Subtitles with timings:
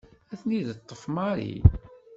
[0.31, 1.55] Ad ten-id-taf Mary.